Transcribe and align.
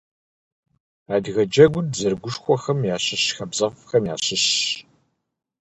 Адыгэ 1.15 1.43
джэгур 1.49 1.85
дызэрыгушхуэхэм 1.91 2.79
ящыщ 2.95 3.23
хабзэфӏхэм 3.35 4.03
ящыщщ. 4.13 4.57